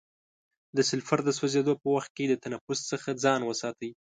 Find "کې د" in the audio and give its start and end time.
2.17-2.33